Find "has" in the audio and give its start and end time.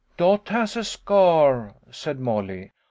0.49-0.75